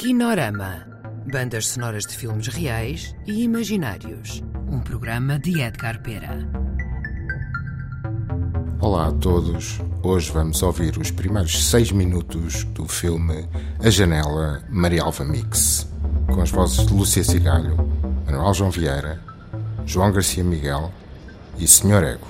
[0.00, 0.86] Kinorama.
[1.30, 4.42] Bandas sonoras de filmes reais e imaginários.
[4.66, 6.38] Um programa de Edgar Pera.
[8.80, 9.78] Olá a todos.
[10.02, 13.46] Hoje vamos ouvir os primeiros seis minutos do filme
[13.84, 15.86] A Janela Maria Alva Mix,
[16.26, 17.76] com as vozes de Lúcia Cigalho,
[18.24, 19.20] Manuel João Vieira,
[19.84, 20.90] João Garcia Miguel
[21.58, 22.29] e Senhor Ego.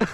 [0.00, 0.06] Que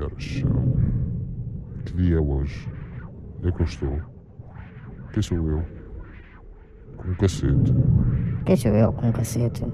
[0.00, 0.76] horas são?
[1.84, 2.68] Que dia é hoje?
[3.42, 4.00] É que eu estou?
[5.12, 5.64] Quem sou eu?
[6.96, 7.72] Com um cacete.
[8.46, 8.86] 给谁呀？
[8.86, 9.68] 公司也中。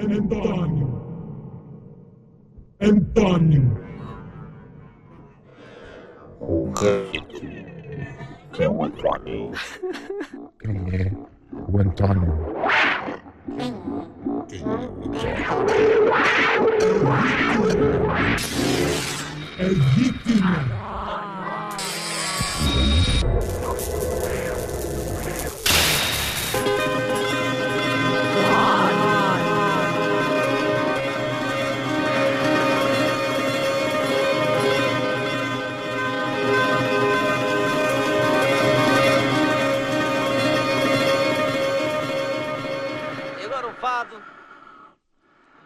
[0.00, 0.88] Antônio.
[2.80, 3.78] Antônio.
[6.40, 7.20] O que
[8.52, 9.50] que é o Antônio?
[10.58, 11.12] Quem é
[11.52, 12.40] o Antônio?
[14.48, 15.60] Quem é o Antônio?
[19.58, 19.64] A
[19.94, 20.89] vítima.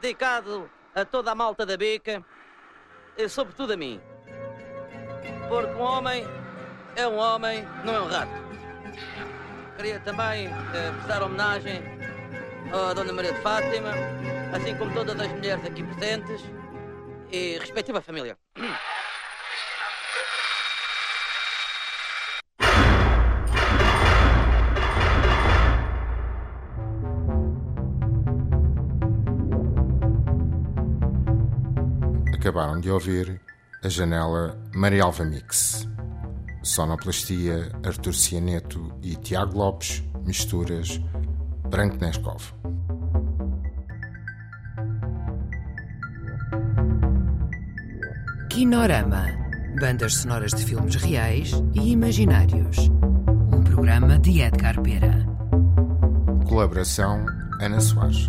[0.01, 2.25] Dedicado a toda a malta da beca
[3.17, 4.01] e sobretudo a mim.
[5.49, 6.25] Porque um homem
[6.97, 8.33] é um homem, não é um rato.
[9.77, 11.83] Queria também eh, prestar homenagem
[12.73, 13.91] à Dona Maria de Fátima,
[14.55, 16.43] assim como todas as mulheres aqui presentes,
[17.31, 18.39] e respectiva família.
[32.45, 33.41] Acabaram de ouvir
[33.83, 35.89] a janela Maria Alva Mix.
[36.63, 41.01] Sonoplastia Artur Cianeto e Tiago Lopes, misturas
[41.71, 42.53] Branco Nescov.
[48.51, 49.25] Kinorama.
[49.81, 52.77] Bandas sonoras de filmes reais e imaginários.
[53.55, 55.25] Um programa de Edgar Pera.
[56.47, 57.25] Colaboração
[57.59, 58.29] Ana Soares.